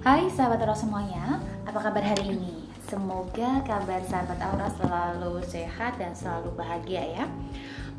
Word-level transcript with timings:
Hai 0.00 0.32
sahabat 0.32 0.64
Aura 0.64 0.72
semuanya, 0.72 1.44
apa 1.68 1.76
kabar 1.76 2.00
hari 2.00 2.32
ini? 2.32 2.72
Semoga 2.88 3.60
kabar 3.68 4.00
sahabat 4.00 4.40
Aura 4.40 4.72
selalu 4.72 5.44
sehat 5.44 6.00
dan 6.00 6.16
selalu 6.16 6.56
bahagia 6.56 7.04
ya. 7.04 7.28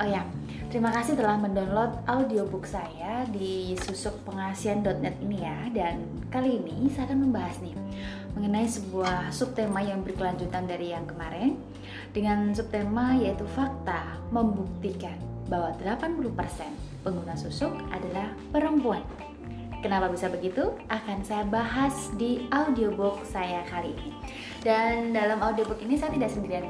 Oh 0.02 0.10
ya, 0.10 0.26
terima 0.74 0.90
kasih 0.90 1.14
telah 1.14 1.38
mendownload 1.38 2.02
audiobook 2.10 2.66
saya 2.66 3.22
di 3.30 3.78
susukpengasian.net 3.86 5.14
ini 5.22 5.46
ya. 5.46 5.70
Dan 5.70 6.26
kali 6.34 6.58
ini 6.58 6.90
saya 6.90 7.06
akan 7.06 7.30
membahas 7.30 7.62
nih 7.62 7.78
mengenai 8.34 8.66
sebuah 8.66 9.30
subtema 9.30 9.86
yang 9.86 10.02
berkelanjutan 10.02 10.66
dari 10.66 10.98
yang 10.98 11.06
kemarin 11.06 11.54
dengan 12.18 12.50
subtema 12.50 13.14
yaitu 13.14 13.46
fakta 13.54 14.18
membuktikan 14.34 15.22
bahwa 15.46 15.70
80% 15.78 16.34
pengguna 17.06 17.38
susuk 17.38 17.78
adalah 17.94 18.34
perempuan. 18.50 19.06
Kenapa 19.82 20.14
bisa 20.14 20.30
begitu? 20.30 20.78
Akan 20.94 21.26
saya 21.26 21.42
bahas 21.42 22.14
di 22.14 22.46
audiobook 22.54 23.26
saya 23.26 23.66
kali 23.66 23.98
ini. 23.98 24.14
Dan 24.62 25.10
dalam 25.10 25.42
audiobook 25.42 25.82
ini 25.82 25.98
saya 25.98 26.14
tidak 26.14 26.30
sendirian. 26.30 26.70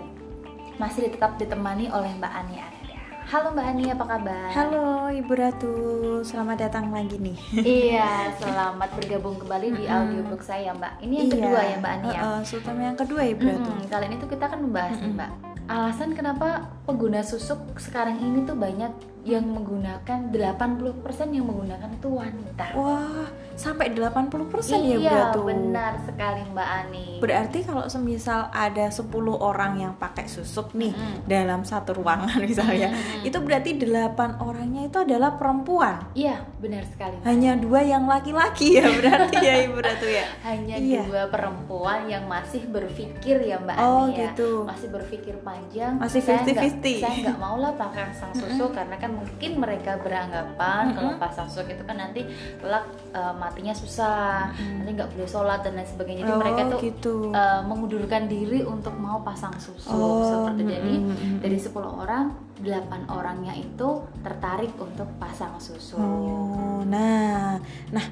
Masih 0.79 1.11
tetap 1.11 1.35
ditemani 1.35 1.91
oleh 1.91 2.07
Mbak 2.15 2.31
Ani 2.31 2.63
Ananda. 2.63 2.95
Halo 3.27 3.51
Mbak 3.51 3.65
Ani, 3.67 3.83
apa 3.91 4.05
kabar? 4.07 4.47
Halo 4.55 5.11
Ibu 5.11 5.33
Ratu, 5.35 5.75
selamat 6.23 6.71
datang 6.71 6.87
lagi 6.87 7.19
nih. 7.19 7.37
iya, 7.91 8.31
selamat 8.39 8.89
bergabung 8.95 9.35
kembali 9.43 9.67
di 9.75 9.83
audiobook 9.91 10.39
saya 10.39 10.71
Mbak. 10.71 11.03
Ini 11.03 11.13
yang 11.19 11.27
Iya, 11.27 11.35
kedua 11.35 11.61
ya 11.67 11.75
Mbak 11.83 11.91
Ani 11.91 12.07
ya. 12.15 12.19
Uh, 12.23 12.39
uh, 12.39 12.79
yang 12.79 12.95
kedua 12.95 13.21
Ibu 13.27 13.43
Ratu. 13.43 13.71
Mm-mm, 13.75 13.91
kali 13.91 14.05
ini 14.07 14.15
tuh 14.23 14.29
kita 14.31 14.43
akan 14.47 14.59
membahas 14.71 14.95
nih 15.03 15.11
Mbak 15.19 15.50
alasan 15.71 16.11
kenapa 16.11 16.67
pengguna 16.83 17.23
susuk 17.23 17.79
sekarang 17.79 18.19
ini 18.19 18.43
tuh 18.43 18.59
banyak 18.59 18.91
yang 19.23 19.47
menggunakan 19.47 20.33
80% 20.33 21.31
yang 21.31 21.47
menggunakan 21.47 21.89
itu 21.95 22.09
wanita. 22.11 22.75
Wah, 22.75 23.31
sampai 23.61 23.93
80% 23.93 24.41
ya 24.73 24.77
iya, 24.81 24.97
Ibu 24.97 25.05
Ratu. 25.07 25.39
benar 25.45 25.93
sekali 26.01 26.41
Mbak 26.47 26.69
Ani. 26.75 27.05
Berarti 27.17 27.61
kalau 27.61 27.85
semisal 27.85 28.49
ada 28.49 28.89
10 28.89 29.05
orang 29.31 29.77
yang 29.77 29.93
pakai 29.93 30.25
susuk 30.25 30.73
nih 30.73 30.89
Mm-mm. 30.89 31.23
dalam 31.23 31.61
satu 31.61 31.93
ruangan 31.93 32.41
misalnya, 32.41 32.89
Mm-mm. 32.89 33.21
itu 33.23 33.37
berarti 33.37 33.77
8 33.77 34.17
orangnya 34.39 34.81
itu 34.83 34.97
adalah 34.97 35.37
perempuan. 35.37 36.01
Iya, 36.13 36.41
benar 36.57 36.81
sekali. 36.87 37.13
Mbak. 37.13 37.25
Hanya 37.27 37.51
dua 37.55 37.79
yang 37.81 38.03
laki-laki 38.03 38.75
ya 38.75 38.89
berarti 38.97 39.37
ya 39.37 39.55
Ibu 39.63 39.77
Ratu 39.77 40.07
ya. 40.07 40.25
hanya 40.43 40.75
Iya. 40.75 41.01
dua 41.05 41.23
perempuan 41.27 42.05
yang 42.05 42.25
masih 42.25 42.65
berpikir 42.65 43.37
ya 43.39 43.59
Mbak 43.59 43.77
Oh, 43.77 44.05
Ani 44.05 44.17
ya. 44.17 44.33
gitu. 44.33 44.65
Masih 44.65 44.89
berpikir 44.89 45.35
panjang. 45.39 45.95
Masih 45.95 46.17
Saya 46.19 46.41
nggak- 46.41 46.81
50-50. 46.81 46.97
Saya 46.99 47.15
nggak 47.23 47.37
mau 47.37 47.55
lah 47.55 47.73
pakai 47.73 48.03
pasang 48.07 48.33
susu 48.33 48.65
karena 48.71 48.95
kan 48.95 49.11
mungkin 49.11 49.51
mereka 49.55 49.99
beranggapan 49.99 50.83
kalau 50.91 51.11
pasang 51.17 51.45
susu 51.45 51.67
itu 51.67 51.83
kan 51.83 51.97
nanti 51.97 52.25
kelak 52.57 52.85
eh, 53.11 53.33
matinya 53.51 53.75
susah, 53.75 54.47
nanti 54.55 54.89
nggak 54.89 55.11
boleh 55.11 55.27
sholat 55.27 55.59
dan 55.59 55.75
lain 55.75 55.83
sebagainya. 55.85 56.23
Jadi 56.23 56.31
Oh, 56.31 56.39
mereka 56.39 56.61
tuh 56.69 56.79
gitu. 56.81 57.15
eh, 57.29 57.61
mengundurkan 57.61 58.25
diri 58.25 58.63
untuk 58.63 58.95
mau 58.95 59.19
pasang 59.19 59.51
susu 59.55 59.91
Oh, 59.91 60.23
seperti 60.23 60.63
itu. 60.63 60.71
Jadi 60.71 60.93
mm, 60.95 61.05
mm, 61.05 61.17
mm. 61.19 61.37
dari 61.39 61.57
10 61.57 61.75
orang, 61.75 62.23
8 62.57 62.71
orangnya 63.07 63.53
itu 63.53 63.89
tertarik 64.17 64.71
untuk 64.75 65.11
pasang 65.17 65.51
susu. 65.57 65.95
Oh, 65.95 66.79
nah, 66.83 67.59
nah, 67.89 68.05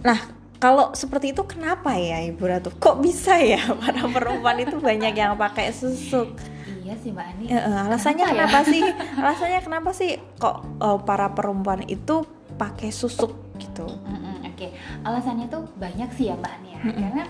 nah, 0.00 0.18
kalau 0.56 0.92
seperti 0.92 1.32
itu 1.32 1.42
kenapa 1.44 1.92
ya 1.92 2.22
Ibu 2.24 2.42
Ratu? 2.42 2.70
Kok 2.72 2.96
bisa 2.98 3.36
ya 3.36 3.60
para 3.82 4.06
perempuan 4.06 4.56
itu 4.56 4.78
banyak 4.78 5.12
yang 5.12 5.34
pakai 5.34 5.68
susuk? 5.68 6.38
Iya 6.80 6.94
sih 6.96 7.10
Mbak 7.10 7.26
Ani. 7.26 7.44
Eh, 7.46 7.58
eh, 7.58 7.78
alasannya 7.82 8.24
Kenapa 8.24 8.30
ya? 8.30 8.46
kenapa 8.46 8.60
sih? 8.64 8.82
Alasannya 9.18 9.60
kenapa 9.60 9.90
sih 9.90 10.10
kok 10.38 10.56
eh, 10.78 10.98
para 11.02 11.34
perempuan 11.34 11.82
itu 11.82 12.22
pakai 12.56 12.88
susuk 12.92 13.32
gitu? 13.56 13.84
Mm-mm, 13.84 14.48
Oke, 14.52 14.72
alasannya 15.04 15.46
tuh 15.52 15.68
banyak 15.76 16.08
sih 16.16 16.32
ya 16.32 16.34
Mbak 16.36 16.52
Ani 16.56 16.68
ya. 16.72 16.80
Karena 16.96 17.24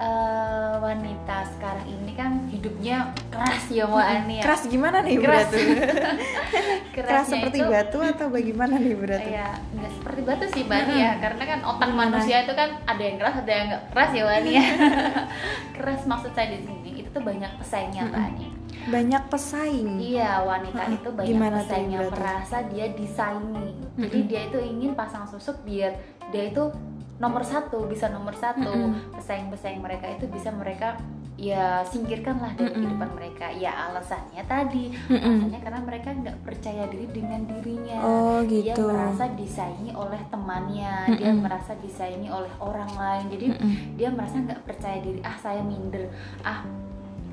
eh, 0.00 0.74
wanita 0.78 1.36
sekarang 1.58 1.86
ini 1.86 2.12
kan 2.14 2.46
hidupnya 2.46 3.10
keras 3.30 3.66
ya 3.70 3.84
Mbak 3.90 4.06
Ani 4.06 4.34
ya. 4.38 4.44
Keras 4.46 4.62
gimana 4.70 5.02
nih 5.02 5.18
Keras. 5.18 5.50
Ratu? 5.50 5.58
Keras 6.94 7.26
seperti 7.26 7.58
itu, 7.62 7.70
batu 7.70 7.98
atau 8.02 8.26
bagaimana 8.30 8.74
nih 8.78 8.90
Ibu 8.94 9.04
Ratu? 9.06 9.30
Ya, 9.30 9.50
nggak 9.74 9.92
seperti 9.98 10.20
batu 10.22 10.44
sih 10.54 10.62
Mbak 10.66 10.78
Ani 10.78 10.94
ya. 10.98 11.12
Karena 11.18 11.42
kan 11.46 11.60
otak 11.66 11.90
manusia 11.90 12.36
itu 12.46 12.52
kan 12.54 12.68
ada 12.86 13.02
yang 13.02 13.16
keras, 13.18 13.36
ada 13.42 13.52
yang 13.52 13.66
nggak 13.70 13.84
keras 13.90 14.10
ya 14.14 14.22
Mbak 14.22 14.36
Ani 14.38 14.50
ya. 14.54 14.64
keras 15.78 16.02
maksud 16.06 16.30
saya 16.34 16.54
di 16.54 16.58
sini 16.62 16.90
itu 17.02 17.08
tuh 17.10 17.22
banyak 17.22 17.50
pesaingnya 17.58 18.06
Mbak 18.10 18.22
Ani. 18.30 18.46
Banyak 18.88 19.22
pesaing. 19.28 20.00
Iya, 20.00 20.42
wanita 20.42 20.82
Heeh, 20.88 20.96
itu 20.98 21.08
banyak 21.12 21.28
gimana 21.28 21.58
pesaingnya 21.62 22.00
Ratu? 22.06 22.12
merasa 22.16 22.56
dia 22.68 22.86
disaingi. 22.90 23.68
Jadi 24.00 24.18
Mm-mm. 24.18 24.30
dia 24.30 24.40
itu 24.48 24.58
ingin 24.58 24.92
pasang 24.96 25.24
susuk 25.28 25.60
biar 25.62 25.92
dia 26.30 26.48
itu 26.48 26.72
nomor 27.20 27.44
satu, 27.44 27.84
bisa 27.84 28.08
nomor 28.08 28.32
satu. 28.32 28.70
Mm-mm. 28.70 29.14
Pesaing-pesaing 29.18 29.80
mereka 29.84 30.08
itu 30.08 30.24
bisa 30.30 30.48
mereka 30.54 30.96
ya 31.40 31.80
singkirkan 31.88 32.36
lah 32.36 32.52
dari 32.52 32.68
Mm-mm. 32.68 32.84
kehidupan 32.84 33.10
mereka. 33.16 33.46
Ya 33.52 33.72
alasannya 33.88 34.44
tadi, 34.44 34.92
Mm-mm. 35.08 35.40
alasannya 35.40 35.60
karena 35.64 35.80
mereka 35.80 36.08
nggak 36.12 36.38
percaya 36.44 36.84
diri 36.88 37.08
dengan 37.12 37.40
dirinya. 37.48 37.98
Oh 38.00 38.40
Dia 38.44 38.76
gitu. 38.76 38.88
merasa 38.88 39.24
disaingi 39.36 39.92
oleh 39.96 40.20
temannya, 40.28 41.16
dia 41.16 41.32
Mm-mm. 41.32 41.44
merasa 41.44 41.72
disaingi 41.80 42.28
oleh 42.28 42.52
orang 42.60 42.92
lain. 42.92 43.24
Jadi 43.32 43.46
Mm-mm. 43.56 43.72
dia 43.96 44.08
merasa 44.12 44.36
nggak 44.36 44.60
percaya 44.68 45.00
diri 45.00 45.20
ah 45.24 45.36
saya 45.40 45.60
minder 45.64 46.08
ah 46.44 46.60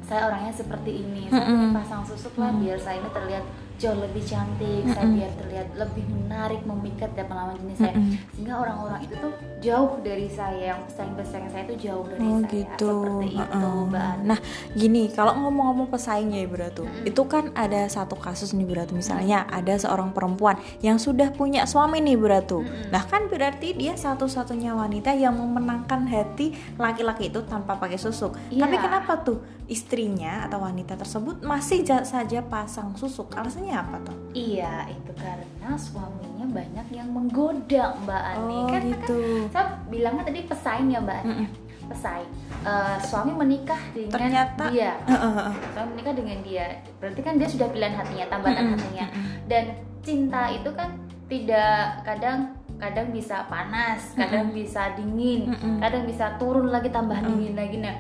saya 0.08 0.32
orangnya 0.32 0.56
seperti 0.56 1.04
ini 1.04 1.28
saya 1.28 1.68
pasang 1.76 2.02
susuk 2.08 2.40
lah 2.40 2.56
biar 2.56 2.80
saya 2.80 3.04
ini 3.04 3.12
terlihat 3.12 3.44
jauh 3.78 3.94
lebih 3.96 4.26
cantik 4.26 4.84
saya 4.90 5.06
Mm-mm. 5.06 5.16
biar 5.16 5.32
terlihat 5.38 5.68
lebih 5.78 6.06
menarik 6.10 6.62
memikat 6.66 7.14
dan 7.14 7.30
lawan 7.30 7.54
jenis 7.62 7.78
saya 7.78 7.94
Mm-mm. 7.94 8.18
sehingga 8.34 8.56
orang-orang 8.58 9.00
itu 9.06 9.16
tuh 9.16 9.34
jauh 9.58 9.92
dari 10.02 10.28
saya 10.28 10.74
yang 10.74 10.82
pesaing-pesaing 10.84 11.50
saya 11.50 11.64
itu 11.66 11.76
jauh 11.86 12.06
dari 12.06 12.20
Oh 12.20 12.42
saya 12.42 12.52
gitu. 12.52 12.92
seperti 12.94 13.30
itu 13.36 13.70
mbak. 13.88 14.14
Nah, 14.24 14.40
gini, 14.74 15.04
kalau 15.10 15.34
ngomong-ngomong 15.38 15.88
pesaingnya 15.88 16.42
Ibu 16.42 16.56
Ratu, 16.58 16.84
Mm-mm. 16.84 17.06
itu 17.06 17.22
kan 17.26 17.54
ada 17.54 17.86
satu 17.88 18.18
kasus 18.18 18.52
nih 18.52 18.66
Ibu 18.66 18.74
Ratu 18.76 18.94
misalnya 18.94 19.46
ada 19.48 19.78
seorang 19.78 20.10
perempuan 20.10 20.58
yang 20.82 20.98
sudah 20.98 21.30
punya 21.30 21.66
suami 21.66 22.02
nih 22.02 22.18
Ibu 22.18 22.26
Ratu. 22.26 22.60
Mm-mm. 22.62 22.90
Nah, 22.90 23.06
kan 23.06 23.30
berarti 23.30 23.74
dia 23.74 23.94
satu-satunya 23.94 24.74
wanita 24.74 25.14
yang 25.14 25.34
memenangkan 25.34 26.06
hati 26.06 26.50
laki-laki 26.76 27.30
itu 27.30 27.46
tanpa 27.46 27.78
pakai 27.78 27.98
susuk. 27.98 28.34
Iya. 28.50 28.66
Tapi 28.66 28.76
kenapa 28.78 29.22
tuh 29.22 29.38
istrinya 29.68 30.48
atau 30.48 30.64
wanita 30.64 30.96
tersebut 30.96 31.44
masih 31.44 31.84
ja- 31.84 32.02
saja 32.02 32.40
pasang 32.40 32.96
susuk? 32.96 33.36
Alasannya 33.36 33.67
apa 33.70 33.98
tuh? 34.02 34.16
iya 34.32 34.86
itu 34.88 35.12
karena 35.14 35.70
suaminya 35.74 36.46
banyak 36.48 36.88
yang 36.92 37.08
menggoda 37.08 37.96
mbak 38.00 38.24
Ani 38.30 38.56
Oh, 38.56 38.68
kan 38.68 38.82
gitu. 38.84 39.20
saya 39.48 39.66
bilangnya 39.86 40.24
tadi 40.24 40.40
pesaing 40.44 40.88
ya 40.88 41.00
mbak 41.00 41.18
Ani 41.18 41.30
Mm-mm. 41.34 41.48
pesaing 41.88 42.32
Eh, 42.60 42.98
suami 43.02 43.32
menikah 43.32 43.80
dengan 43.92 44.12
Ternyata- 44.14 44.68
dia 44.68 45.00
heeh. 45.08 45.52
suami 45.72 45.90
menikah 45.94 46.14
dengan 46.14 46.38
dia 46.42 46.66
berarti 46.98 47.22
kan 47.22 47.34
dia 47.36 47.48
sudah 47.48 47.68
pilihan 47.68 47.96
hatinya 47.96 48.26
tambatan 48.28 48.60
Mm-mm, 48.62 48.74
hatinya 48.76 49.06
mm-mm. 49.08 49.36
dan 49.46 49.64
cinta 50.02 50.42
itu 50.50 50.70
kan 50.70 50.90
tidak 51.26 52.04
kadang 52.04 52.40
kadang 52.76 53.08
bisa 53.10 53.48
panas 53.48 54.12
kadang 54.14 54.52
bisa 54.52 54.92
dingin 54.94 55.48
Mm-mm. 55.50 55.80
kadang 55.80 56.04
bisa 56.04 56.36
turun 56.36 56.68
lagi 56.68 56.88
tambah 56.88 57.16
Mm-mm. 57.16 57.30
dingin 57.32 57.56
lagi 57.56 57.78
nah 57.80 57.96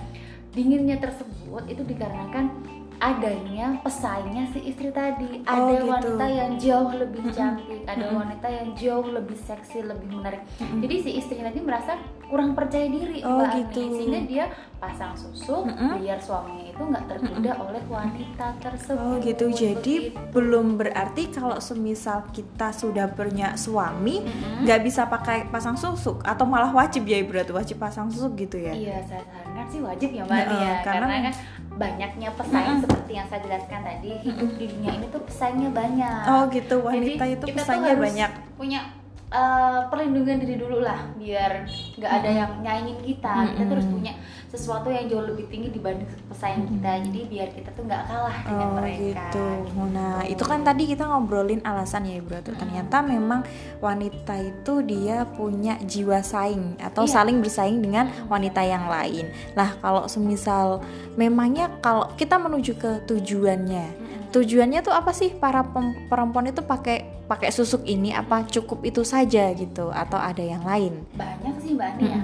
dinginnya 0.49 0.97
tersebut 0.97 1.63
itu 1.65 1.81
dikarenakan 1.81 2.49
adanya 2.97 3.77
pesaingnya 3.85 4.49
si 4.53 4.59
istri 4.67 4.89
tadi. 4.89 5.45
Oh, 5.45 5.53
ada 5.69 5.77
gitu. 5.77 5.85
wanita 5.89 6.25
yang 6.25 6.51
jauh 6.57 6.91
lebih 6.97 7.23
cantik 7.33 7.81
ada 7.87 8.05
wanita 8.11 8.47
yang 8.49 8.67
jauh 8.75 9.07
lebih 9.07 9.37
seksi 9.37 9.85
lebih 9.85 10.09
menarik. 10.11 10.41
Jadi 10.59 10.95
si 11.01 11.09
istrinya 11.21 11.49
tadi 11.49 11.61
merasa 11.63 11.93
kurang 12.27 12.51
percaya 12.53 12.85
diri 12.85 13.19
Oh, 13.21 13.35
Mbak 13.35 13.47
Ani. 13.47 13.59
gitu. 13.61 13.81
sehingga 13.89 14.21
dia 14.23 14.45
pasang 14.77 15.09
susuk 15.11 15.65
Mm-mm. 15.65 15.97
biar 15.97 16.15
suaminya 16.15 16.65
itu 16.67 16.83
nggak 16.83 17.05
tergoda 17.07 17.51
oleh 17.57 17.83
wanita 17.83 18.47
tersebut 18.59 19.01
Oh 19.01 19.17
gitu, 19.17 19.45
jadi 19.49 19.95
belum 20.29 20.75
berarti 20.75 21.23
kalau 21.29 21.57
semisal 21.57 22.27
kita 22.29 22.69
sudah 22.69 23.09
punya 23.09 23.55
suami 23.55 24.21
nggak 24.61 24.79
bisa 24.81 25.07
pakai 25.07 25.47
pasang 25.47 25.73
susuk 25.73 26.21
atau 26.21 26.43
malah 26.43 26.69
wajib 26.69 27.03
ya 27.03 27.17
Ratu 27.23 27.53
wajib 27.53 27.77
pasang 27.77 28.07
susuk 28.07 28.37
gitu 28.37 28.57
ya? 28.57 28.69
Iya, 28.69 29.01
saya 29.03 29.23
sarankan 29.23 29.65
sih 29.67 29.79
wajib 29.79 30.09
ya 30.11 30.21
Mbak 30.23 30.37
Ani 30.37 30.57
ya. 30.57 30.73
karena- 30.81 31.07
Karena, 31.07 31.15
kan 31.23 31.33
banyaknya 31.77 32.29
pesaing 32.33 32.77
seperti 32.79 33.11
yang 33.13 33.27
saya 33.27 33.41
jelaskan 33.41 33.81
tadi, 33.81 34.11
hidup 34.19 34.49
di 34.53 34.65
dunia 34.67 34.91
ini 34.93 35.05
tuh 35.07 35.21
pesaingnya 35.21 35.69
banyak. 35.69 36.21
Oh 36.27 36.43
gitu, 36.49 36.75
wanita 36.79 37.23
Jadi, 37.23 37.33
itu 37.33 37.45
pesaingnya 37.51 37.95
banyak. 37.95 38.31
Punya 38.53 38.81
eh, 39.27 39.79
perlindungan 39.85 40.39
diri 40.39 40.55
dulu 40.55 40.79
lah, 40.79 41.11
biar 41.13 41.67
nggak 41.93 42.11
ada 42.13 42.29
yang 42.29 42.51
nyaingin 42.61 42.99
kita. 43.01 43.33
Kita 43.45 43.55
Mm-mm. 43.57 43.69
terus 43.69 43.85
punya 43.85 44.13
sesuatu 44.47 44.87
yang 44.87 45.05
jauh 45.05 45.27
lebih 45.27 45.51
tinggi 45.51 45.69
dibanding 45.69 46.07
pesaing 46.25 46.63
kita. 46.65 47.03
Jadi 47.03 47.19
biar 47.27 47.47
kita 47.51 47.69
tuh 47.69 47.83
nggak 47.83 48.03
kalah 48.07 48.37
dengan 48.41 48.63
Oh 48.63 48.71
mereka. 48.79 48.97
gitu. 49.03 49.47
Nah 49.91 50.23
itu 50.23 50.39
kan 50.41 50.63
tadi 50.63 50.83
kita 50.87 51.03
ngobrolin 51.03 51.59
alasan 51.61 52.07
ya 52.07 52.15
Ibu 52.15 52.29
Ratu. 52.31 52.55
Ternyata 52.55 53.03
memang 53.03 53.43
wanita 53.77 54.39
itu 54.39 54.73
dia 54.81 55.27
punya 55.27 55.75
jiwa 55.83 56.23
saing 56.23 56.79
atau 56.79 57.03
Iya. 57.03 57.11
saling 57.13 57.43
bersaing 57.43 57.83
dengan 57.83 58.07
wanita 58.25 58.63
yang 58.63 58.87
lain. 58.87 59.27
Nah 59.53 59.75
kalau 59.77 60.07
semisal 60.07 60.79
memangnya 61.13 61.67
kalau 61.79 62.07
kita 62.15 62.39
menuju 62.39 62.79
ke 62.79 63.03
tujuannya. 63.03 64.06
Tujuannya 64.31 64.79
tuh 64.83 64.93
apa 64.93 65.11
sih? 65.15 65.33
Para 65.35 65.63
perempuan 66.11 66.49
itu 66.49 66.63
pakai 66.63 67.27
pakai 67.27 67.51
susuk 67.51 67.83
ini 67.83 68.15
apa 68.15 68.47
cukup 68.47 68.83
itu 68.87 69.03
saja 69.03 69.51
gitu? 69.55 69.91
Atau 69.91 70.19
ada 70.19 70.43
yang 70.43 70.63
lain? 70.63 71.03
Banyak 71.15 71.55
sih 71.63 71.75
Mbak 71.75 71.87
Ani 71.97 72.05
ya. 72.11 72.21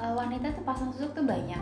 uh, 0.00 0.12
wanita 0.16 0.52
tuh 0.54 0.64
pasang 0.64 0.90
susuk 0.94 1.12
tuh 1.14 1.24
banyak. 1.24 1.60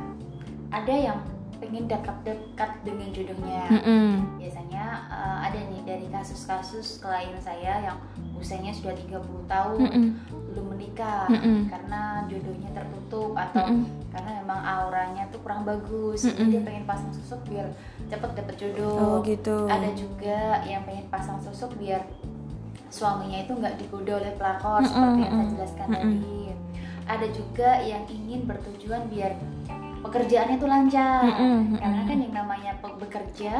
Ada 0.69 0.94
yang 1.12 1.19
pengen 1.58 1.84
dekat-dekat 1.90 2.70
dengan 2.87 3.08
jodohnya 3.10 3.62
Mm 3.69 3.81
-mm. 3.82 4.10
biasanya 4.38 4.84
uh, 5.10 5.38
ada 5.43 5.58
nih 5.58 5.82
dari 5.82 6.06
kasus-kasus 6.08 7.02
klien 7.02 7.34
saya 7.43 7.82
yang 7.82 7.99
usianya 8.38 8.70
sudah 8.70 8.94
30 8.94 9.19
tahun 9.50 9.78
Mm 9.82 9.90
-mm. 9.90 10.08
belum 10.55 10.66
menikah 10.75 11.26
Mm-mm. 11.26 11.66
karena 11.66 12.25
jodohnya 12.31 12.70
tertutup 12.72 13.34
atau 13.34 13.66
Mm-mm. 13.66 13.90
karena 14.14 14.31
memang 14.43 14.60
auranya 14.62 15.22
tuh 15.34 15.43
kurang 15.43 15.66
bagus 15.66 16.25
jadi 16.25 16.38
Mm-mm. 16.38 16.50
dia 16.55 16.60
pengen 16.62 16.84
pasang 16.87 17.12
susuk 17.12 17.40
biar 17.50 17.66
cepet 18.06 18.31
dapet 18.38 18.54
jodoh 18.56 18.99
Oh 18.99 19.16
gitu. 19.26 19.66
ada 19.66 19.90
juga 19.93 20.62
yang 20.64 20.82
pengen 20.87 21.06
pasang 21.11 21.38
susuk 21.43 21.75
biar 21.76 22.06
suaminya 22.88 23.44
itu 23.44 23.52
nggak 23.52 23.76
digoda 23.76 24.16
oleh 24.16 24.32
pelakor 24.38 24.81
Mm-mm, 24.81 24.88
seperti 24.88 25.20
yang 25.20 25.32
saya 25.34 25.49
jelaskan 25.52 25.87
mm-mm. 25.90 26.00
tadi 26.00 26.38
ada 27.08 27.26
juga 27.32 27.70
yang 27.82 28.04
ingin 28.08 28.40
bertujuan 28.44 29.02
biar 29.08 29.32
pekerjaannya 29.99 30.56
tuh 30.56 30.71
lancar 30.71 31.23
Mm-mm, 31.27 31.79
karena 31.79 32.00
mm-mm. 32.03 32.09
kan 32.09 32.19
yang 32.23 32.35
namanya 32.35 32.71
bekerja 32.79 33.53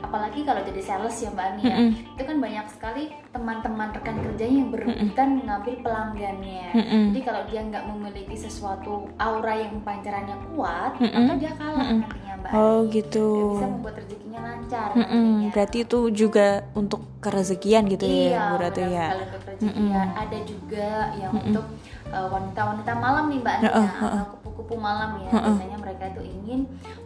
apalagi 0.00 0.40
kalau 0.44 0.60
jadi 0.64 0.80
sales 0.80 1.16
ya 1.20 1.28
mbak 1.32 1.46
Ani 1.54 1.62
ya 1.64 1.76
Mm-mm. 1.76 1.90
itu 2.16 2.22
kan 2.24 2.36
banyak 2.40 2.66
sekali 2.72 3.04
teman-teman 3.32 3.88
rekan 3.92 4.16
kerjanya 4.20 4.56
yang 4.64 4.70
berebutan 4.72 5.28
mengambil 5.44 5.74
pelanggannya 5.84 6.66
Mm-mm. 6.72 7.04
jadi 7.12 7.20
kalau 7.24 7.42
dia 7.48 7.60
nggak 7.64 7.84
memiliki 7.88 8.36
sesuatu 8.36 9.08
aura 9.16 9.54
yang 9.56 9.80
pancarannya 9.84 10.36
kuat 10.52 10.92
Mm-mm. 11.00 11.24
maka 11.24 11.32
dia 11.40 11.52
kalah 11.56 11.84
Mm-mm. 11.84 12.00
nantinya 12.04 12.34
mbak 12.40 12.50
Oh 12.54 12.84
Ani 12.84 12.92
gitu. 13.00 13.28
Bisa 13.56 13.66
membuat 13.66 13.94
rezekinya 13.98 14.40
lancar 14.44 14.88
Mm-mm. 14.94 15.00
nantinya. 15.10 15.50
Berarti 15.56 15.78
itu 15.82 15.98
juga 16.12 16.46
untuk 16.76 17.00
kerezekian 17.18 17.82
gitu 17.88 18.04
iya, 18.04 18.30
ya 18.36 18.40
Bu 18.52 18.56
Ratu 18.60 18.80
ya. 18.84 19.06
untuk 19.16 19.42
rezekian. 19.48 20.08
Ada 20.12 20.38
juga 20.44 20.88
yang 21.16 21.32
untuk 21.32 21.66
uh, 22.12 22.28
wanita-wanita 22.28 22.92
malam 22.94 23.24
nih 23.32 23.38
Mbak 23.40 23.56
Heeh, 23.64 23.88
heeh. 23.88 24.22
atau 24.22 24.43
kupu-kupu 24.54 24.78
malam 24.78 25.18
ya. 25.18 25.34
Heeh. 25.34 25.42
Biasanya 25.50 25.78
mereka 25.82 26.04
itu 26.14 26.22
ingin 26.22 26.60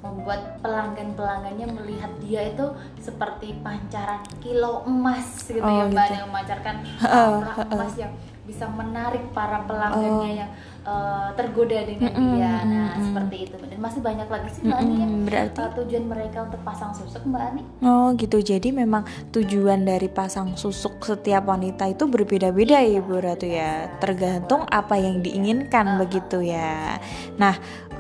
membuat 0.05 0.61
pelanggan-pelanggannya 0.61 1.67
melihat 1.73 2.13
dia 2.21 2.53
itu 2.53 2.67
seperti 3.01 3.57
pancaran 3.65 4.21
kilo 4.45 4.85
emas 4.85 5.49
gitu 5.49 5.65
Oh, 5.65 5.73
ya 5.73 5.89
Mbak 5.89 6.05
gitu. 6.05 6.15
yang 6.21 6.27
memancarkan 6.29 6.77
aura 7.01 7.53
emas 7.65 7.93
yang 7.97 8.13
bisa 8.49 8.65
menarik 8.73 9.21
para 9.37 9.61
pelanggannya 9.69 10.09
Oh. 10.09 10.25
yang 10.25 10.51
uh, 10.89 11.29
tergoda 11.37 11.85
dengan 11.85 12.09
Mm-mm, 12.17 12.29
dia. 12.33 12.65
Nah, 12.65 12.89
mm-mm. 12.97 13.05
seperti 13.13 13.37
itu. 13.45 13.55
Dan 13.61 13.77
masih 13.77 14.01
banyak 14.01 14.25
lagi 14.25 14.49
sih 14.57 14.63
Mbak 14.65 14.79
Ani 14.81 14.95
ya. 14.97 15.07
Berarti 15.29 15.61
uh, 15.61 15.73
tujuan 15.85 16.05
mereka 16.09 16.39
untuk 16.49 16.61
pasang 16.65 16.97
susuk 16.97 17.23
Mbak 17.29 17.43
Ani. 17.45 17.63
Oh 17.85 18.09
gitu, 18.17 18.41
jadi 18.41 18.69
memang 18.73 19.05
tujuan 19.29 19.85
dari 19.85 20.09
pasang 20.09 20.57
susuk 20.57 21.05
setiap 21.05 21.45
wanita 21.45 21.85
itu 21.93 22.09
berbeda-beda 22.09 22.81
ya 22.81 22.99
Ibu 23.05 23.15
Ratu 23.21 23.45
ya 23.45 23.93
Tergantung 24.01 24.65
apa 24.65 24.97
yang 24.97 25.21
diinginkan 25.21 26.01
begitu 26.01 26.41
ya 26.41 26.97
Nah 27.37 27.55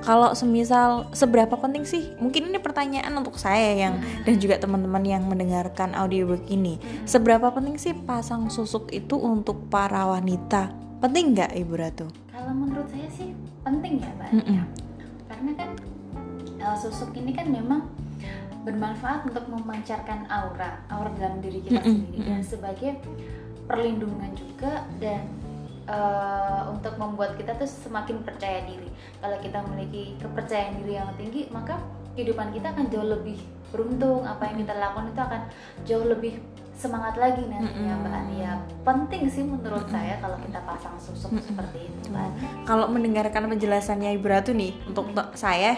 kalau 0.09 0.33
semisal 0.33 1.13
seberapa 1.13 1.53
penting 1.61 1.85
sih? 1.85 2.09
Mungkin 2.17 2.49
ini 2.49 2.57
pertanyaan 2.57 3.13
untuk 3.21 3.37
saya 3.37 3.77
yang 3.77 4.01
dan 4.25 4.41
juga 4.41 4.57
teman-teman 4.57 5.05
yang 5.05 5.29
mendengarkan 5.29 5.93
audiobook 5.93 6.49
ini. 6.49 6.81
Seberapa 7.05 7.53
penting 7.53 7.77
sih 7.77 7.93
pasang 7.93 8.49
susuk 8.49 8.89
itu 8.89 9.21
untuk 9.21 9.69
para 9.69 10.09
wanita? 10.09 10.73
Penting 11.05 11.37
nggak 11.37 11.53
Ibu 11.61 11.75
Ratu? 11.77 12.09
Kalau 12.33 12.57
menurut 12.57 12.89
saya 12.89 13.05
sih 13.13 13.37
penting 13.61 14.01
ya 14.01 14.09
mbak. 14.17 14.31
Mm-mm. 14.33 14.65
Karena 15.29 15.51
kan 15.61 15.71
uh, 16.65 16.77
susuk 16.81 17.13
ini 17.13 17.37
kan 17.37 17.53
memang 17.53 17.85
bermanfaat 18.65 19.29
untuk 19.29 19.45
memancarkan 19.53 20.25
aura, 20.33 20.89
aura 20.89 21.13
dalam 21.21 21.45
diri 21.45 21.61
kita 21.69 21.85
Mm-mm, 21.85 21.85
sendiri. 21.85 22.19
Dan 22.25 22.41
sebagai 22.41 22.97
perlindungan 23.69 24.33
juga 24.33 24.89
dan 25.05 25.29
uh, 25.89 26.69
untuk 26.71 26.95
membuat 27.01 27.35
kita 27.35 27.57
tuh 27.57 27.67
semakin 27.67 28.23
percaya 28.23 28.63
diri. 28.69 28.89
Kalau 29.19 29.37
kita 29.41 29.59
memiliki 29.67 30.15
kepercayaan 30.21 30.85
diri 30.85 31.01
yang 31.01 31.11
tinggi, 31.17 31.49
maka 31.51 31.81
kehidupan 32.15 32.53
kita 32.55 32.71
akan 32.77 32.87
jauh 32.93 33.09
lebih 33.09 33.41
beruntung. 33.73 34.23
Apa 34.29 34.53
yang 34.53 34.63
kita 34.63 34.77
lakukan 34.77 35.11
itu 35.11 35.21
akan 35.21 35.43
jauh 35.89 36.07
lebih 36.07 36.39
semangat 36.79 37.19
lagi 37.19 37.43
nantinya 37.43 37.95
Mm-mm. 37.99 38.07
Mbak 38.07 38.15
Ania. 38.15 38.53
Penting 38.87 39.23
sih 39.27 39.43
menurut 39.43 39.91
saya 39.91 40.15
kalau 40.23 40.39
kita 40.39 40.63
pasang 40.63 40.95
susuk 41.03 41.35
seperti 41.43 41.91
itu 41.91 42.15
Mbak. 42.15 42.31
Kalau 42.71 42.87
mendengarkan 42.87 43.51
penjelasannya 43.51 44.15
Ibu 44.15 44.27
Ratu 44.31 44.55
nih, 44.55 44.73
untuk 44.87 45.11
saya 45.35 45.75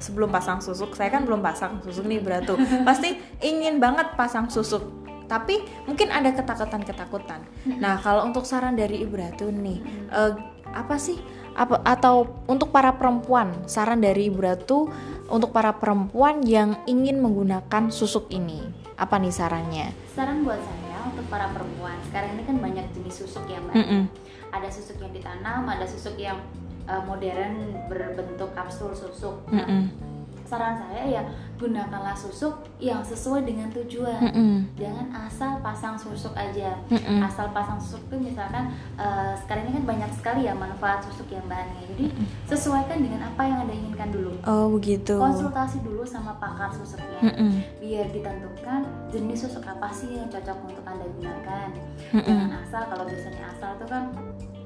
sebelum 0.00 0.32
pasang 0.32 0.64
susuk, 0.64 0.96
saya 0.96 1.12
kan 1.12 1.28
belum 1.28 1.44
pasang 1.44 1.84
susuk 1.84 2.08
nih 2.08 2.24
Ibu 2.24 2.28
Ratu. 2.32 2.54
Pasti 2.88 3.20
ingin 3.44 3.76
banget 3.76 4.16
pasang 4.16 4.48
susuk. 4.48 5.09
Tapi 5.30 5.62
mungkin 5.86 6.10
ada 6.10 6.34
ketakutan-ketakutan. 6.34 7.46
Nah, 7.78 8.02
kalau 8.02 8.26
untuk 8.26 8.42
saran 8.42 8.74
dari 8.74 9.06
Ibu 9.06 9.14
Ratu 9.14 9.46
nih, 9.54 9.78
eh, 10.10 10.32
apa 10.74 10.98
sih 10.98 11.18
apa 11.54 11.82
atau 11.82 12.42
untuk 12.50 12.74
para 12.74 12.94
perempuan, 12.98 13.54
saran 13.70 14.02
dari 14.02 14.26
Ibu 14.26 14.40
Ratu 14.42 14.90
untuk 15.30 15.54
para 15.54 15.70
perempuan 15.78 16.42
yang 16.42 16.82
ingin 16.90 17.22
menggunakan 17.22 17.94
susuk 17.94 18.26
ini. 18.34 18.58
Apa 18.98 19.22
nih 19.22 19.30
sarannya? 19.30 19.94
Saran 20.12 20.42
buat 20.42 20.58
saya 20.58 20.98
untuk 21.06 21.24
para 21.30 21.46
perempuan, 21.54 21.94
sekarang 22.10 22.36
ini 22.36 22.42
kan 22.44 22.56
banyak 22.58 22.86
jenis 22.92 23.24
susuk 23.24 23.46
ya 23.46 23.62
mbak. 23.62 23.74
Mm-mm. 23.78 24.02
Ada 24.50 24.68
susuk 24.68 24.98
yang 24.98 25.14
ditanam, 25.14 25.62
ada 25.70 25.86
susuk 25.86 26.18
yang 26.18 26.42
uh, 26.90 27.00
modern 27.06 27.78
berbentuk 27.86 28.50
kapsul 28.52 28.92
susuk. 28.92 29.46
Nah, 29.48 29.62
Mm-mm. 29.62 30.09
Saran 30.50 30.74
saya 30.74 31.02
ya 31.06 31.22
gunakanlah 31.62 32.16
susuk 32.18 32.66
yang 32.82 32.98
sesuai 33.06 33.46
dengan 33.46 33.70
tujuan. 33.70 34.18
Mm-mm. 34.18 34.54
Jangan 34.74 35.06
asal 35.28 35.62
pasang 35.62 35.94
susuk 35.94 36.34
aja. 36.34 36.74
Mm-mm. 36.90 37.22
Asal 37.22 37.54
pasang 37.54 37.78
susuk 37.78 38.02
tuh 38.10 38.18
misalkan 38.18 38.74
uh, 38.98 39.36
sekarang 39.38 39.70
ini 39.70 39.78
kan 39.78 39.84
banyak 39.86 40.10
sekali 40.18 40.50
ya 40.50 40.56
manfaat 40.58 41.06
susuk 41.06 41.30
yang 41.30 41.46
bahannya. 41.46 41.86
Jadi 41.94 42.10
sesuaikan 42.50 42.98
dengan 42.98 43.30
apa 43.30 43.42
yang 43.46 43.62
anda 43.62 43.74
inginkan 43.76 44.10
dulu. 44.10 44.34
Oh 44.42 44.66
begitu. 44.74 45.14
Konsultasi 45.14 45.78
dulu 45.86 46.02
sama 46.02 46.34
pakar 46.42 46.74
susuknya 46.74 47.20
Mm-mm. 47.22 47.52
biar 47.78 48.08
ditentukan 48.10 48.80
jenis 49.12 49.46
susuk 49.46 49.62
apa 49.68 49.92
sih 49.92 50.16
yang 50.16 50.26
cocok 50.32 50.58
untuk 50.64 50.84
anda 50.88 51.06
gunakan 51.20 51.68
Mm-mm. 52.16 52.24
jangan 52.24 52.50
asal 52.64 52.82
kalau 52.88 53.04
biasanya 53.04 53.44
asal 53.52 53.70
itu 53.76 53.86
kan 53.86 54.04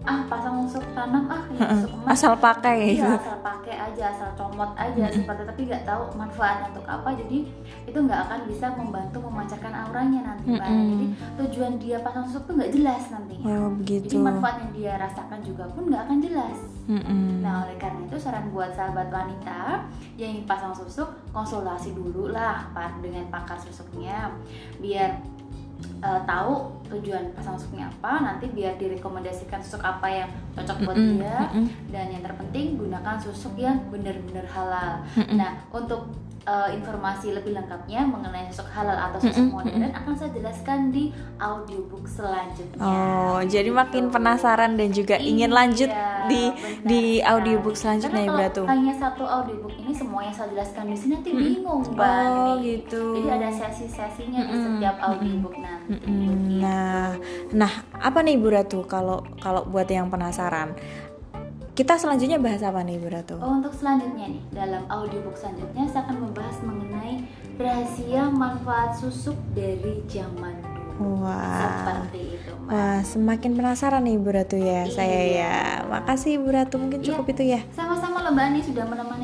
ah 0.05 0.21
pasang 0.25 0.61
susuk 0.63 0.85
tanam 0.93 1.25
ah 1.27 1.41
susuk 1.49 1.91
emas 1.97 2.13
Asal 2.13 2.37
pakai 2.37 3.01
ya. 3.01 3.17
Asal 3.17 3.41
pakai 3.41 3.75
aja 3.75 4.05
asal 4.13 4.31
comot 4.37 4.71
aja 4.77 5.09
seperti 5.09 5.43
tapi 5.43 5.61
nggak 5.65 5.85
tahu 5.85 6.03
manfaatnya 6.13 6.69
untuk 6.71 6.85
apa 6.85 7.09
jadi 7.17 7.39
itu 7.85 7.99
nggak 7.99 8.21
akan 8.23 8.41
bisa 8.45 8.67
membantu 8.71 9.19
memancarkan 9.21 9.73
auranya 9.73 10.21
nanti. 10.27 10.53
Mm-mm. 10.53 10.61
jadi 10.61 11.07
tujuan 11.41 11.73
dia 11.79 11.97
pasang 11.99 12.25
susuk 12.25 12.45
tuh 12.45 12.55
nggak 12.55 12.73
jelas 12.73 13.03
nantinya 13.09 13.45
Oh 13.49 13.73
jadi 13.81 14.05
begitu. 14.05 14.21
manfaat 14.21 14.57
yang 14.61 14.73
dia 14.73 14.93
rasakan 14.97 15.41
juga 15.41 15.65
pun 15.73 15.89
nggak 15.89 16.03
akan 16.05 16.19
jelas 16.21 16.59
Mm-mm. 16.85 17.41
Nah, 17.41 17.65
oleh 17.65 17.81
karena 17.81 18.05
itu 18.05 18.17
saran 18.21 18.53
buat 18.53 18.77
sahabat 18.77 19.09
wanita 19.09 19.89
yang 20.21 20.37
ingin 20.37 20.45
pasang 20.45 20.77
susuk, 20.77 21.09
konsultasi 21.33 21.97
dulu 21.97 22.29
lah 22.29 22.69
Pak 22.77 23.01
dengan 23.01 23.25
pakar 23.33 23.57
susuknya 23.57 24.29
biar 24.77 25.17
eh, 26.05 26.21
tahu 26.29 26.53
tujuan 26.93 27.33
pasang 27.33 27.57
susuknya 27.57 27.89
apa, 27.89 28.13
nanti 28.21 28.53
biar 28.53 28.77
direkomendasikan 28.77 29.59
susuk 29.65 29.81
apa 29.81 30.05
yang 30.05 30.31
cocok 30.53 30.85
buat 30.85 30.97
Mm-mm, 31.01 31.17
dia 31.17 31.39
mm-mm. 31.49 31.67
dan 31.89 32.07
yang 32.13 32.23
terpenting 32.23 32.77
gunakan 32.77 33.17
susuk 33.17 33.57
yang 33.57 33.81
benar-benar 33.89 34.45
halal. 34.53 35.01
Mm-mm. 35.17 35.41
Nah, 35.41 35.65
untuk 35.73 36.13
eh, 36.45 36.69
informasi 36.73 37.33
lebih 37.33 37.53
lengkapnya 37.53 38.05
mengenai 38.05 38.45
susuk 38.47 38.69
halal 38.69 38.95
atau 38.95 39.19
susuk 39.19 39.49
Mm-mm, 39.49 39.57
modern 39.65 39.93
akan 39.93 40.13
saya 40.13 40.31
jelaskan 40.31 40.79
di 40.89 41.09
audiobook 41.37 42.05
selanjutnya. 42.05 42.85
Oh, 42.85 43.41
jadi 43.43 43.71
makin 43.71 44.05
Gitu. 44.05 44.13
penasaran 44.13 44.75
dan 44.75 44.89
juga 44.91 45.17
ingin 45.17 45.51
lanjut 45.51 45.89
Iya, 45.89 46.25
di 46.25 46.43
benar 46.53 46.85
di 46.85 47.03
audiobook 47.21 47.75
selanjutnya 47.75 48.23
Karena 48.23 48.33
ya 48.33 48.37
Bratu. 48.49 48.63
hanya 48.67 48.93
satu 48.95 49.25
audiobook 49.25 49.75
ini 49.75 49.93
semua 49.93 50.21
yang 50.21 50.33
saya 50.33 50.49
jelaskan 50.51 50.85
di 50.87 50.97
sini 50.97 51.13
nanti 51.15 51.31
bingung 51.33 51.83
Oh, 51.85 51.93
bang 51.93 52.61
gitu. 52.61 53.05
jadi 53.15 53.31
ada 53.35 53.49
sesi-sesinya 53.51 54.41
di 54.43 54.49
Mm-mm, 54.51 54.65
setiap 54.65 54.97
audiobook 55.01 55.55
nanti 55.57 55.89
Mm-mm. 55.91 56.29
begitu. 56.29 56.61
Nah, 56.61 57.09
nah 57.53 57.73
apa 57.95 58.19
nih 58.21 58.37
Bu 58.37 58.49
Ratu 58.49 58.85
kalau 58.85 59.21
kalau 59.39 59.65
buat 59.65 59.87
yang 59.87 60.09
penasaran? 60.09 60.73
Kita 61.75 61.99
selanjutnya 61.99 62.39
bahas 62.39 62.63
apa 62.63 62.81
nih 62.81 63.03
Bu 63.03 63.11
Ratu? 63.11 63.35
Oh, 63.37 63.59
untuk 63.59 63.75
selanjutnya 63.75 64.31
nih 64.31 64.43
dalam 64.49 64.87
audiobook 64.87 65.35
selanjutnya 65.35 65.91
saya 65.91 66.07
akan 66.07 66.17
membahas 66.23 66.57
mengenai 66.63 67.27
rahasia 67.57 68.31
manfaat 68.31 68.95
susuk 68.95 69.35
dari 69.53 69.99
zaman 70.07 70.55
dulu 70.95 71.19
Wah. 71.19 71.67
seperti 71.83 72.39
itu 72.39 72.53
Wah, 72.65 73.03
semakin 73.03 73.51
penasaran 73.53 74.01
nih 74.01 74.17
Bu 74.17 74.31
Ratu 74.31 74.55
ya, 74.55 74.87
saya 74.87 75.11
Iya. 75.21 75.35
ya. 75.43 75.59
Makasih 75.85 76.39
Bu 76.39 76.49
Ratu, 76.49 76.79
mungkin 76.79 77.03
Iya. 77.03 77.07
cukup 77.11 77.27
itu 77.29 77.43
ya. 77.45 77.61
sama-sama 77.71 78.23
loh 78.23 78.31
mbak 78.31 78.47
Ani 78.49 78.61
sudah 78.63 78.85
menemani 78.85 79.24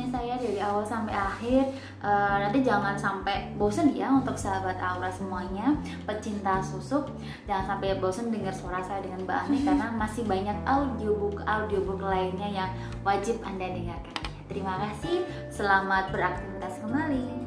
awal 0.71 0.87
sampai 0.87 1.11
akhir 1.11 1.67
Eh, 2.01 2.35
nanti 2.41 2.65
jangan 2.65 2.97
sampai 2.97 3.53
bosen 3.61 3.93
ya 3.93 4.09
untuk 4.09 4.33
sahabat 4.33 4.73
Aura 4.81 5.05
semuanya 5.13 5.77
pecinta 6.01 6.57
susuk. 6.57 7.13
Jangan 7.45 7.77
sampai 7.77 8.01
bosen 8.01 8.33
dengar 8.33 8.49
suara 8.49 8.81
saya 8.81 9.05
dengan 9.05 9.21
mbak 9.21 9.45
Ani 9.45 9.61
karena 9.69 9.93
masih 9.93 10.25
banyak 10.25 10.57
audiobook 10.65 11.45
audiobook 11.45 12.01
lainnya 12.01 12.49
yang 12.49 12.71
wajib 13.05 13.37
anda 13.45 13.69
dengarkan. 13.69 14.17
Terima 14.49 14.81
kasih 14.81 15.29
selamat 15.53 16.09
beraktivitas 16.09 16.81
kembali 16.81 17.40